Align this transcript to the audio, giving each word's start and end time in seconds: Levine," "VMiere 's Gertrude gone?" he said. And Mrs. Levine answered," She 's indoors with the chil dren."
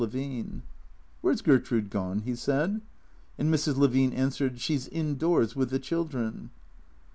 Levine," 0.01 0.63
"VMiere 1.23 1.35
's 1.35 1.41
Gertrude 1.43 1.91
gone?" 1.91 2.21
he 2.25 2.33
said. 2.33 2.81
And 3.37 3.53
Mrs. 3.53 3.77
Levine 3.77 4.13
answered," 4.13 4.59
She 4.59 4.75
's 4.75 4.87
indoors 4.87 5.55
with 5.55 5.69
the 5.69 5.77
chil 5.77 6.05
dren." 6.05 6.49